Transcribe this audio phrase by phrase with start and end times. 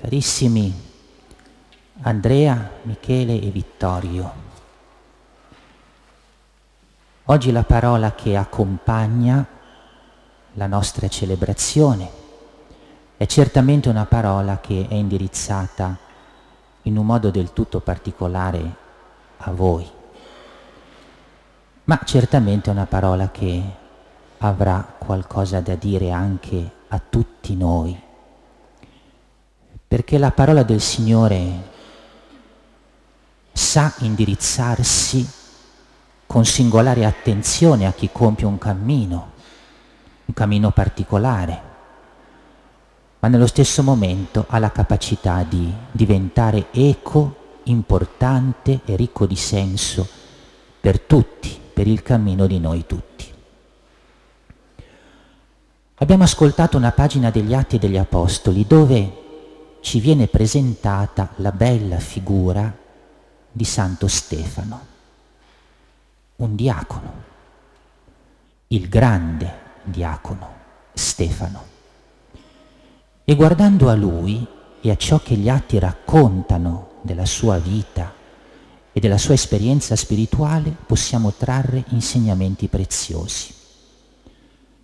[0.00, 0.72] Carissimi
[2.02, 4.32] Andrea, Michele e Vittorio,
[7.24, 9.44] oggi la parola che accompagna
[10.52, 12.08] la nostra celebrazione
[13.16, 15.98] è certamente una parola che è indirizzata
[16.82, 18.76] in un modo del tutto particolare
[19.38, 19.84] a voi,
[21.82, 23.62] ma certamente è una parola che
[24.38, 28.06] avrà qualcosa da dire anche a tutti noi
[29.88, 31.76] perché la parola del Signore
[33.50, 35.26] sa indirizzarsi
[36.26, 39.30] con singolare attenzione a chi compie un cammino,
[40.26, 41.62] un cammino particolare,
[43.20, 50.06] ma nello stesso momento ha la capacità di diventare eco importante e ricco di senso
[50.80, 53.24] per tutti, per il cammino di noi tutti.
[56.00, 59.26] Abbiamo ascoltato una pagina degli Atti degli Apostoli dove
[59.80, 62.74] ci viene presentata la bella figura
[63.50, 64.86] di Santo Stefano,
[66.36, 67.12] un diacono,
[68.68, 69.52] il grande
[69.84, 70.54] diacono
[70.92, 71.76] Stefano.
[73.24, 74.46] E guardando a lui
[74.80, 78.12] e a ciò che gli atti raccontano della sua vita
[78.92, 83.54] e della sua esperienza spirituale, possiamo trarre insegnamenti preziosi,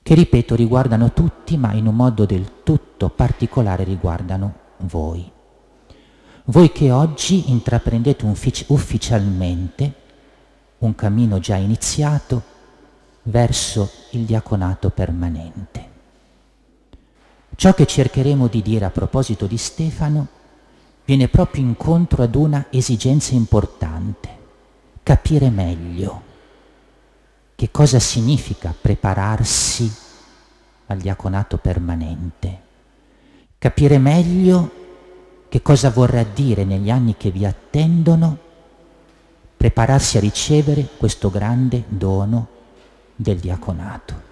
[0.02, 5.30] che ripeto riguardano tutti, ma in un modo del tutto particolare riguardano voi.
[6.46, 8.24] Voi che oggi intraprendete
[8.66, 9.94] ufficialmente
[10.78, 12.42] un cammino già iniziato
[13.22, 15.92] verso il diaconato permanente.
[17.56, 20.28] Ciò che cercheremo di dire a proposito di Stefano
[21.04, 24.28] viene proprio incontro ad una esigenza importante,
[25.02, 26.22] capire meglio
[27.54, 29.90] che cosa significa prepararsi
[30.86, 32.63] al diaconato permanente
[33.64, 34.72] capire meglio
[35.48, 38.38] che cosa vorrà dire negli anni che vi attendono
[39.56, 42.46] prepararsi a ricevere questo grande dono
[43.16, 44.22] del diaconato.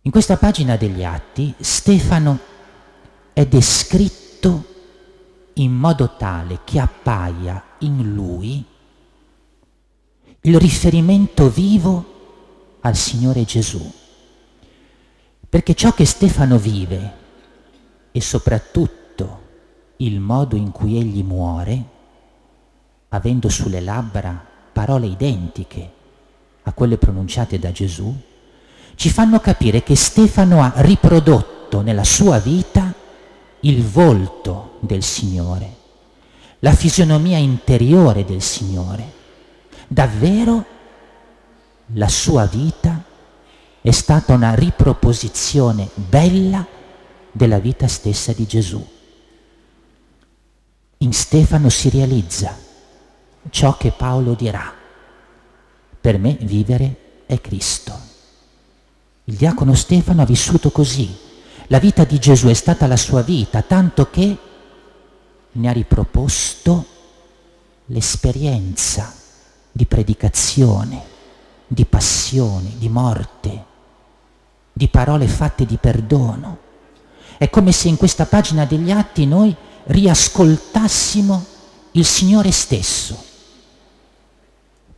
[0.00, 2.38] In questa pagina degli Atti Stefano
[3.34, 4.64] è descritto
[5.54, 8.64] in modo tale che appaia in lui
[10.40, 13.99] il riferimento vivo al Signore Gesù.
[15.50, 17.12] Perché ciò che Stefano vive
[18.12, 19.48] e soprattutto
[19.96, 21.84] il modo in cui egli muore,
[23.08, 25.90] avendo sulle labbra parole identiche
[26.62, 28.14] a quelle pronunciate da Gesù,
[28.94, 32.94] ci fanno capire che Stefano ha riprodotto nella sua vita
[33.60, 35.74] il volto del Signore,
[36.60, 39.18] la fisionomia interiore del Signore.
[39.88, 40.64] Davvero
[41.94, 43.08] la sua vita
[43.82, 46.66] è stata una riproposizione bella
[47.32, 48.86] della vita stessa di Gesù.
[50.98, 52.54] In Stefano si realizza
[53.48, 54.74] ciò che Paolo dirà.
[55.98, 57.98] Per me vivere è Cristo.
[59.24, 61.16] Il diacono Stefano ha vissuto così.
[61.68, 64.36] La vita di Gesù è stata la sua vita, tanto che
[65.52, 66.84] ne ha riproposto
[67.86, 69.14] l'esperienza
[69.72, 71.02] di predicazione,
[71.66, 73.68] di passione, di morte,
[74.72, 76.58] di parole fatte di perdono.
[77.38, 79.54] È come se in questa pagina degli atti noi
[79.84, 81.46] riascoltassimo
[81.92, 83.24] il Signore stesso.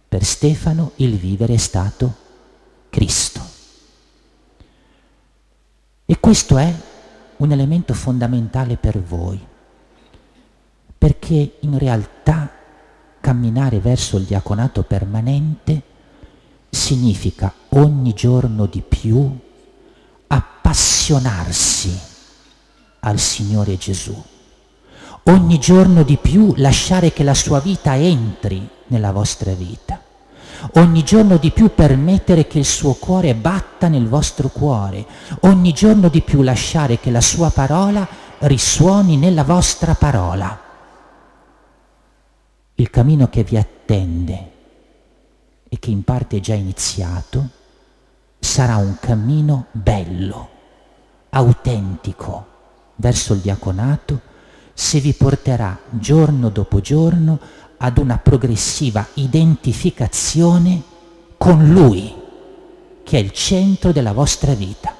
[0.08, 2.14] Per Stefano il vivere è stato
[2.90, 3.40] Cristo.
[6.04, 6.74] E questo è
[7.38, 9.40] un elemento fondamentale per voi,
[10.98, 12.50] perché in realtà
[13.20, 15.82] camminare verso il diaconato permanente
[16.68, 19.38] significa ogni giorno di più
[21.02, 21.98] appassionarsi
[23.00, 24.22] al Signore Gesù.
[25.24, 30.00] Ogni giorno di più lasciare che la sua vita entri nella vostra vita.
[30.74, 35.04] Ogni giorno di più permettere che il suo cuore batta nel vostro cuore.
[35.40, 38.06] Ogni giorno di più lasciare che la sua parola
[38.38, 40.60] risuoni nella vostra parola.
[42.76, 44.50] Il cammino che vi attende
[45.68, 47.48] e che in parte è già iniziato
[48.38, 50.51] sarà un cammino bello
[51.34, 52.46] autentico
[52.96, 54.20] verso il diaconato
[54.74, 57.38] se vi porterà giorno dopo giorno
[57.78, 60.82] ad una progressiva identificazione
[61.36, 62.14] con Lui,
[63.02, 64.94] che è il centro della vostra vita.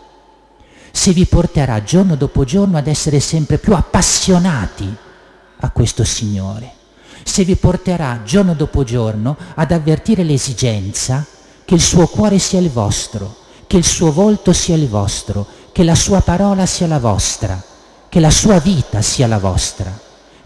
[0.91, 4.97] Se vi porterà giorno dopo giorno ad essere sempre più appassionati
[5.59, 6.81] a questo Signore.
[7.23, 11.25] Se vi porterà giorno dopo giorno ad avvertire l'esigenza
[11.65, 13.37] che il suo cuore sia il vostro,
[13.67, 17.61] che il suo volto sia il vostro, che la sua parola sia la vostra,
[18.09, 19.91] che la sua vita sia la vostra,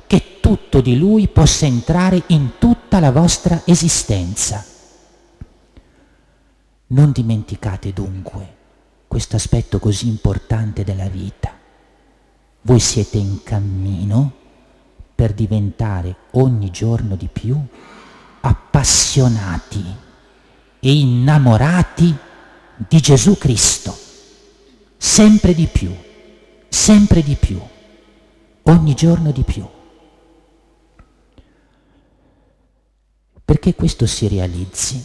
[0.06, 4.64] che tutto di lui possa entrare in tutta la vostra esistenza.
[6.88, 8.54] Non dimenticate dunque
[9.08, 11.52] questo aspetto così importante della vita.
[12.62, 14.32] Voi siete in cammino
[15.14, 17.58] per diventare ogni giorno di più
[18.40, 19.84] appassionati
[20.78, 22.14] e innamorati
[22.76, 23.96] di Gesù Cristo,
[24.96, 25.94] sempre di più,
[26.68, 27.60] sempre di più,
[28.62, 29.66] ogni giorno di più.
[33.44, 35.04] Perché questo si realizzi,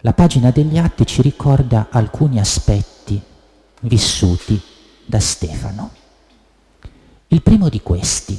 [0.00, 3.20] la pagina degli atti ci ricorda alcuni aspetti
[3.82, 4.60] vissuti
[5.04, 5.90] da Stefano.
[7.28, 8.38] Il primo di questi,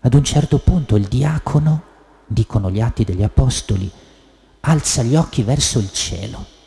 [0.00, 1.82] ad un certo punto il diacono,
[2.26, 3.90] dicono gli atti degli apostoli,
[4.60, 6.58] alza gli occhi verso il cielo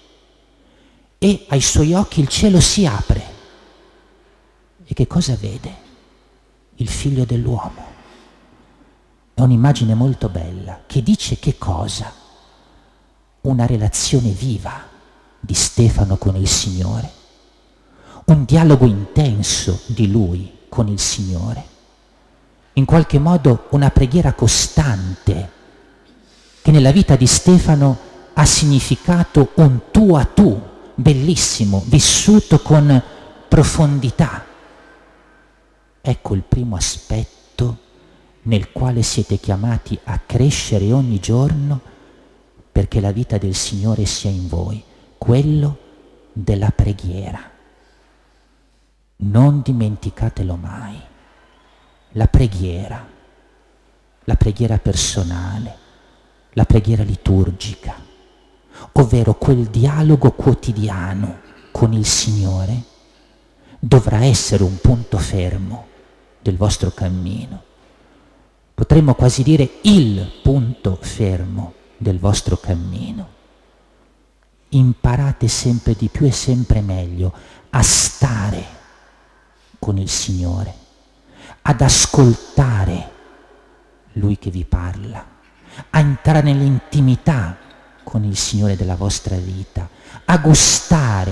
[1.23, 3.23] e ai suoi occhi il cielo si apre.
[4.83, 5.73] E che cosa vede?
[6.75, 7.91] Il figlio dell'uomo.
[9.33, 12.11] È un'immagine molto bella che dice che cosa?
[13.39, 14.85] Una relazione viva
[15.39, 17.09] di Stefano con il Signore,
[18.25, 21.65] un dialogo intenso di lui con il Signore,
[22.73, 25.51] in qualche modo una preghiera costante
[26.61, 27.97] che nella vita di Stefano
[28.33, 33.01] ha significato un tu a tu bellissimo, vissuto con
[33.47, 34.45] profondità.
[36.01, 37.77] Ecco il primo aspetto
[38.43, 41.79] nel quale siete chiamati a crescere ogni giorno
[42.71, 44.83] perché la vita del Signore sia in voi,
[45.17, 45.77] quello
[46.33, 47.51] della preghiera.
[49.17, 50.99] Non dimenticatelo mai,
[52.13, 53.07] la preghiera,
[54.23, 55.77] la preghiera personale,
[56.53, 57.95] la preghiera liturgica,
[58.91, 61.39] ovvero quel dialogo quotidiano
[61.71, 62.83] con il Signore,
[63.79, 65.87] dovrà essere un punto fermo
[66.41, 67.63] del vostro cammino.
[68.73, 73.29] Potremmo quasi dire il punto fermo del vostro cammino.
[74.69, 77.33] Imparate sempre di più e sempre meglio
[77.69, 78.65] a stare
[79.79, 80.73] con il Signore,
[81.63, 83.11] ad ascoltare
[84.13, 85.31] Lui che vi parla
[85.89, 87.57] a entrare nell'intimità
[88.03, 89.89] con il Signore della vostra vita,
[90.25, 91.31] a gustare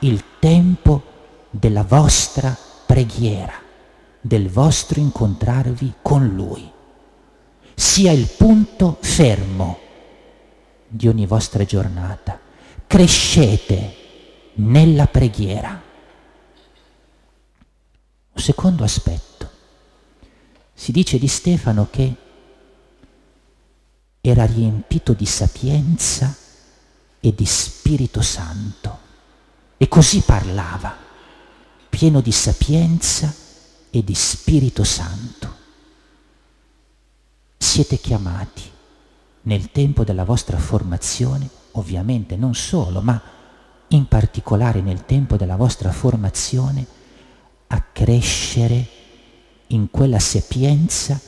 [0.00, 1.02] il tempo
[1.50, 2.56] della vostra
[2.86, 3.54] preghiera,
[4.20, 6.70] del vostro incontrarvi con Lui.
[7.74, 9.78] Sia il punto fermo
[10.86, 12.38] di ogni vostra giornata.
[12.86, 13.96] Crescete
[14.54, 15.80] nella preghiera.
[18.34, 19.50] Un secondo aspetto.
[20.74, 22.14] Si dice di Stefano che
[24.24, 26.32] era riempito di sapienza
[27.18, 28.98] e di Spirito Santo.
[29.76, 30.96] E così parlava,
[31.90, 33.34] pieno di sapienza
[33.90, 35.56] e di Spirito Santo.
[37.58, 38.62] Siete chiamati
[39.42, 43.20] nel tempo della vostra formazione, ovviamente non solo, ma
[43.88, 46.86] in particolare nel tempo della vostra formazione,
[47.66, 48.86] a crescere
[49.68, 51.20] in quella sapienza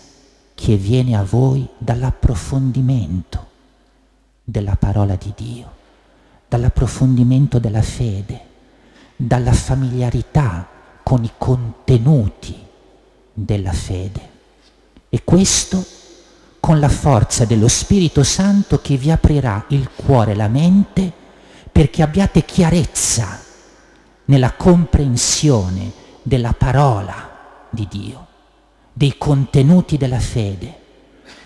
[0.64, 3.46] che viene a voi dall'approfondimento
[4.43, 5.70] della parola di Dio,
[6.48, 8.41] dall'approfondimento della fede,
[9.15, 10.67] dalla familiarità
[11.03, 12.58] con i contenuti
[13.34, 14.31] della fede.
[15.10, 15.84] E questo
[16.60, 21.12] con la forza dello Spirito Santo che vi aprirà il cuore e la mente
[21.70, 23.38] perché abbiate chiarezza
[24.24, 28.23] nella comprensione della parola di Dio
[28.96, 30.72] dei contenuti della fede,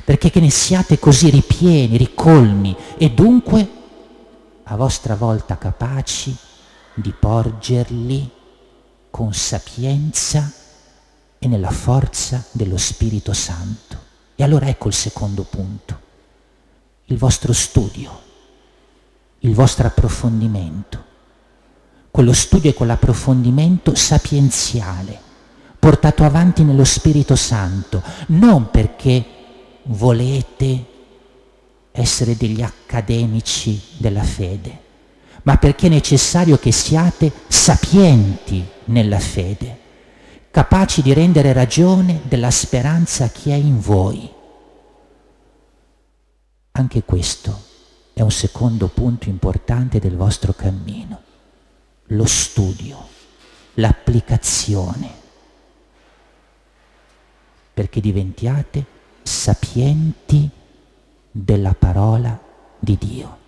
[0.04, 3.68] perché che ne siate così ripieni, ricolmi e dunque
[4.64, 6.36] a vostra volta capaci
[6.92, 8.30] di porgerli
[9.10, 10.52] con sapienza
[11.38, 13.96] e nella forza dello Spirito Santo.
[14.36, 16.00] E allora ecco il secondo punto,
[17.06, 18.20] il vostro studio,
[19.40, 21.04] il vostro approfondimento,
[22.10, 25.27] quello studio e quell'approfondimento sapienziale
[25.78, 29.24] portato avanti nello Spirito Santo, non perché
[29.84, 30.84] volete
[31.92, 34.86] essere degli accademici della fede,
[35.42, 39.78] ma perché è necessario che siate sapienti nella fede,
[40.50, 44.30] capaci di rendere ragione della speranza a chi è in voi.
[46.72, 47.66] Anche questo
[48.12, 51.20] è un secondo punto importante del vostro cammino,
[52.06, 53.06] lo studio,
[53.74, 55.26] l'applicazione
[57.78, 58.84] perché diventiate
[59.22, 60.50] sapienti
[61.30, 62.36] della parola
[62.76, 63.38] di Dio.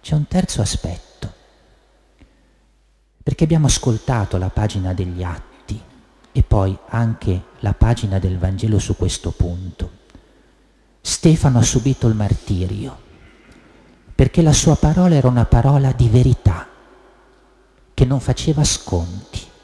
[0.00, 1.32] C'è un terzo aspetto
[3.22, 5.80] perché abbiamo ascoltato la pagina degli atti
[6.32, 9.90] e poi anche la pagina del Vangelo su questo punto.
[11.00, 12.98] Stefano ha subito il martirio
[14.12, 16.66] perché la sua parola era una parola di verità,
[17.94, 19.54] che non faceva sconti,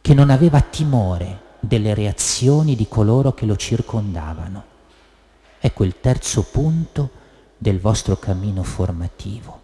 [0.00, 4.64] che non aveva timore delle reazioni di coloro che lo circondavano.
[5.60, 7.10] Ecco il terzo punto
[7.58, 9.60] del vostro cammino formativo.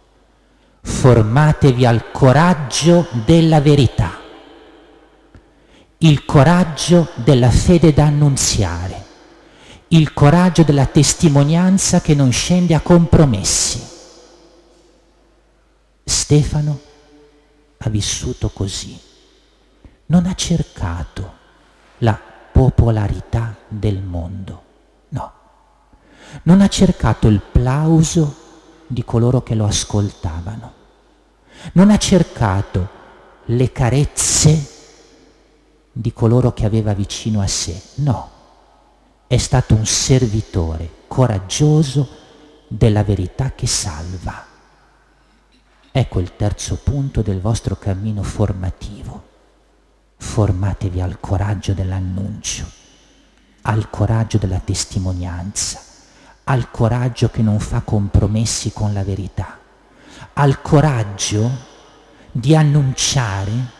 [0.81, 4.11] Formatevi al coraggio della verità,
[5.99, 9.05] il coraggio della fede da annunziare,
[9.89, 13.81] il coraggio della testimonianza che non scende a compromessi.
[16.03, 16.79] Stefano
[17.79, 18.97] ha vissuto così,
[20.07, 21.33] non ha cercato
[21.99, 22.19] la
[22.51, 24.63] popolarità del mondo,
[25.09, 25.31] no,
[26.43, 28.45] non ha cercato il plauso
[28.87, 30.73] di coloro che lo ascoltavano,
[31.73, 32.89] non ha cercato
[33.45, 34.75] le carezze
[35.91, 38.35] di coloro che aveva vicino a sé, no
[39.27, 42.07] è stato un servitore coraggioso
[42.69, 44.45] della verità che salva.
[45.91, 49.26] Ecco il terzo punto del vostro cammino formativo.
[50.17, 52.69] Formatevi al coraggio dell'annuncio,
[53.63, 55.79] al coraggio della testimonianza,
[56.45, 59.59] al coraggio che non fa compromessi con la verità,
[60.33, 61.49] al coraggio
[62.31, 63.75] di annunciare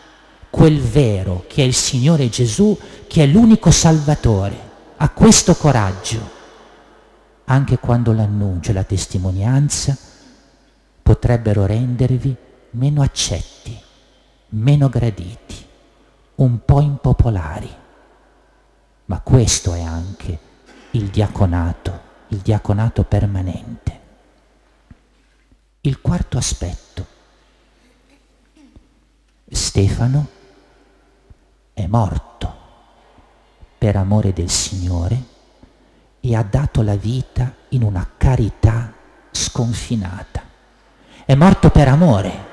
[0.50, 2.76] quel vero che è il Signore Gesù,
[3.06, 4.66] che è l'unico Salvatore.
[4.96, 6.36] A questo coraggio,
[7.44, 9.96] anche quando l'annuncio e la testimonianza
[11.02, 12.36] potrebbero rendervi
[12.72, 13.78] meno accetti,
[14.50, 15.66] meno graditi,
[16.38, 17.74] un po' impopolari.
[19.06, 20.38] Ma questo è anche
[20.92, 24.00] il diaconato, il diaconato permanente.
[25.80, 27.06] Il quarto aspetto.
[29.50, 30.28] Stefano
[31.72, 32.56] è morto
[33.78, 35.22] per amore del Signore
[36.20, 38.92] e ha dato la vita in una carità
[39.30, 40.42] sconfinata.
[41.24, 42.46] È morto per amore,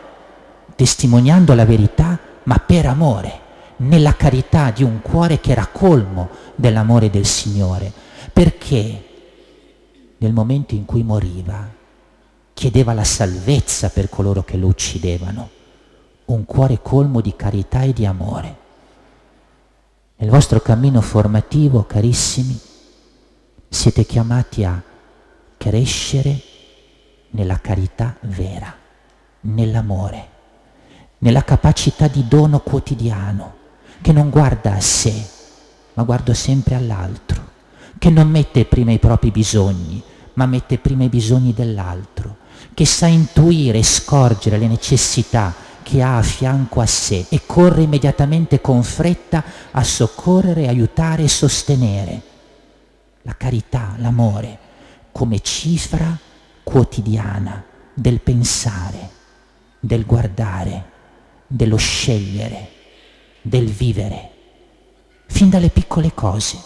[0.75, 3.42] testimoniando la verità, ma per amore,
[3.77, 7.91] nella carità di un cuore che era colmo dell'amore del Signore,
[8.32, 9.03] perché
[10.17, 11.70] nel momento in cui moriva
[12.53, 15.50] chiedeva la salvezza per coloro che lo uccidevano,
[16.25, 18.63] un cuore colmo di carità e di amore.
[20.17, 22.58] Nel vostro cammino formativo, carissimi,
[23.67, 24.82] siete chiamati a
[25.58, 26.41] crescere
[27.32, 28.74] nella carità vera,
[29.41, 30.29] nell'amore,
[31.17, 33.55] nella capacità di dono quotidiano,
[34.06, 35.12] che non guarda a sé,
[35.96, 37.44] ma guarda sempre all'altro,
[37.98, 40.00] che non mette prima i propri bisogni,
[40.34, 42.36] ma mette prima i bisogni dell'altro,
[42.76, 47.82] che sa intuire e scorgere le necessità che ha a fianco a sé e corre
[47.82, 52.22] immediatamente con fretta a soccorrere, aiutare e sostenere.
[53.24, 54.60] La carità, l'amore,
[55.12, 56.16] come cifra
[56.62, 59.10] quotidiana del pensare,
[59.80, 60.86] del guardare,
[61.48, 62.74] dello scegliere,
[63.46, 64.32] del vivere,
[65.28, 66.58] fin dalle piccole cose,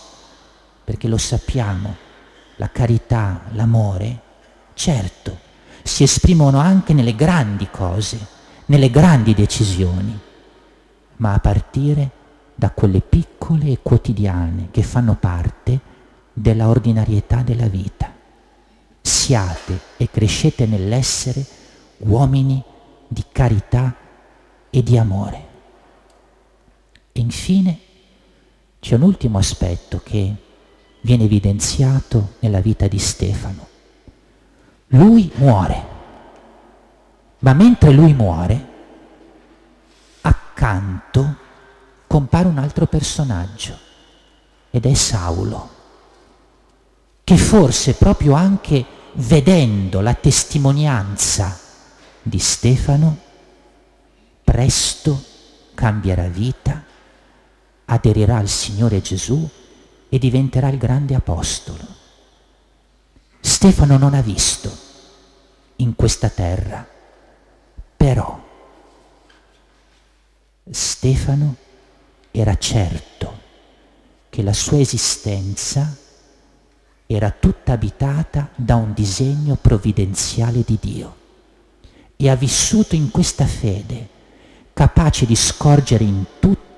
[0.86, 1.96] perché lo sappiamo,
[2.56, 4.22] la carità, l'amore,
[4.74, 5.38] certo,
[5.84, 8.38] si esprimono anche nelle grandi cose
[8.70, 10.18] nelle grandi decisioni,
[11.18, 12.12] ma a partire
[12.56, 15.80] da quelle piccole e quotidiane che fanno parte
[16.32, 18.14] della ordinarietà della vita.
[19.02, 21.44] Siate e crescete nell'essere
[22.00, 22.64] uomini
[23.08, 23.96] di carità
[24.70, 25.49] e di amore.
[27.20, 27.80] E infine
[28.80, 30.34] c'è un ultimo aspetto che
[31.02, 33.68] viene evidenziato nella vita di Stefano.
[34.88, 35.98] Lui muore
[37.40, 38.68] ma mentre lui muore,
[40.22, 41.36] accanto
[42.06, 43.78] compare un altro personaggio
[44.72, 45.70] ed è Saulo,
[47.24, 51.58] che forse proprio anche vedendo la testimonianza
[52.22, 53.18] di Stefano,
[54.44, 55.24] presto
[55.74, 56.84] cambierà vita,
[57.90, 59.48] aderirà al Signore Gesù
[60.10, 61.86] e diventerà il grande apostolo.
[63.40, 64.88] Stefano non ha visto
[65.78, 66.98] in questa terra
[68.00, 68.42] però
[70.72, 71.56] Stefano
[72.32, 73.40] era certo
[74.30, 75.98] che la sua esistenza
[77.06, 81.16] era tutta abitata da un disegno provvidenziale di Dio
[82.16, 84.08] e ha vissuto in questa fede,
[84.72, 86.24] capace di scorgere in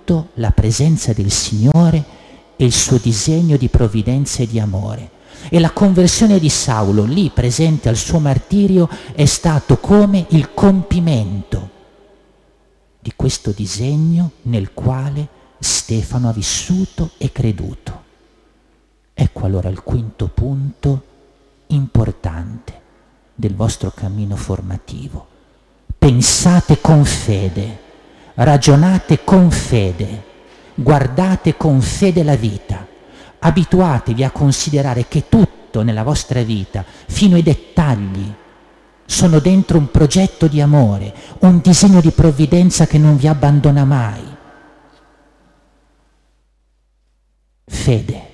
[0.01, 2.03] tutto la presenza del Signore
[2.55, 7.29] e il suo disegno di provvidenza e di amore e la conversione di Saulo, lì
[7.29, 11.70] presente al suo martirio, è stato come il compimento
[13.00, 15.27] di questo disegno nel quale
[15.60, 18.03] Stefano ha vissuto e creduto.
[19.13, 21.03] Ecco allora il quinto punto
[21.67, 22.79] importante
[23.34, 25.27] del vostro cammino formativo.
[25.98, 27.89] Pensate con fede,
[28.43, 30.24] ragionate con fede,
[30.75, 32.88] guardate con fede la vita,
[33.39, 38.33] abituatevi a considerare che tutto nella vostra vita, fino ai dettagli,
[39.05, 44.38] sono dentro un progetto di amore, un disegno di provvidenza che non vi abbandona mai.
[47.65, 48.29] Fede,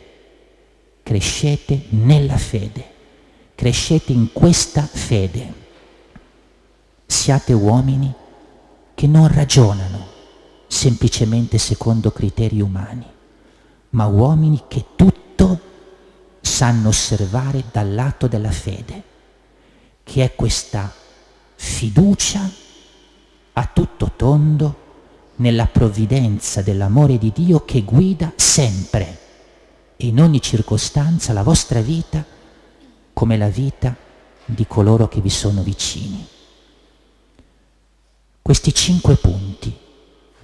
[1.03, 2.85] crescete nella fede,
[3.55, 5.65] crescete in questa fede.
[7.05, 8.13] Siate uomini
[8.97, 10.07] che non ragionano
[10.65, 13.05] semplicemente secondo criteri umani,
[13.91, 15.59] ma uomini che tutto
[16.41, 19.03] sanno osservare dal lato della fede
[20.01, 20.91] che è questa
[21.53, 22.49] fiducia
[23.53, 24.75] a tutto tondo
[25.35, 29.19] nella provvidenza dell'amore di Dio che guida sempre
[29.95, 32.25] e in ogni circostanza la vostra vita
[33.13, 33.95] come la vita
[34.43, 36.36] di coloro che vi sono vicini.
[38.47, 39.77] Questi cinque punti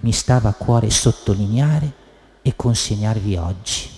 [0.01, 1.93] mi stava a cuore sottolineare
[2.41, 3.89] e consegnarvi oggi,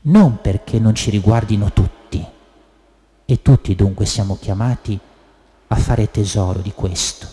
[0.00, 2.26] non perché non ci riguardino tutti,
[3.24, 4.98] e tutti dunque siamo chiamati
[5.68, 7.28] a fare tesoro di questo,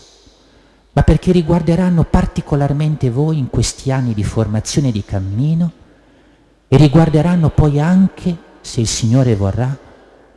[0.92, 5.72] ma perché riguarderanno particolarmente voi in questi anni di formazione di cammino
[6.68, 9.76] e riguarderanno poi anche, se il Signore vorrà,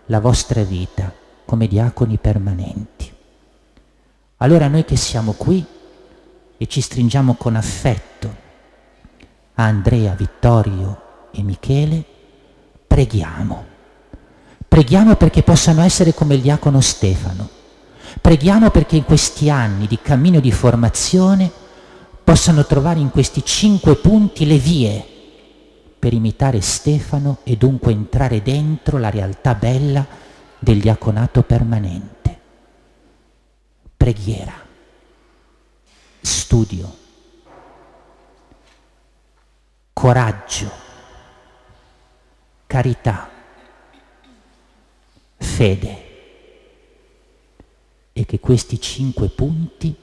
[0.08, 1.14] la vostra vita
[1.46, 3.18] come diaconi permanenti.
[4.40, 5.66] Allora noi che siamo qui
[6.58, 8.36] e ci stringiamo con affetto
[9.54, 12.04] a Andrea, Vittorio e Michele,
[12.86, 13.78] preghiamo
[14.70, 17.50] Preghiamo perché possano essere come il diacono Stefano.
[18.22, 21.52] Preghiamo perché in questi anni di cammino di formazione
[22.24, 25.04] possano trovare in questi cinque punti le vie
[25.98, 30.06] per imitare Stefano e dunque entrare dentro la realtà bella
[30.60, 32.39] del diaconato permanente.
[34.00, 34.54] Preghiera,
[36.22, 36.96] studio,
[39.92, 40.72] coraggio,
[42.66, 43.30] carità
[45.36, 46.08] fede
[48.14, 49.94] e che questi cinque punti,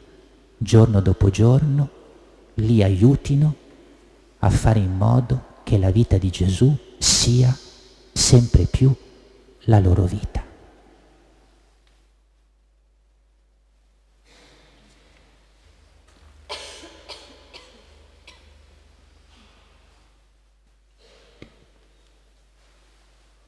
[0.58, 1.88] giorno dopo giorno,
[2.56, 3.54] li aiutino
[4.40, 7.56] a fare in modo che la vita di Gesù sia
[8.12, 8.94] sempre più
[9.60, 10.45] la loro vita.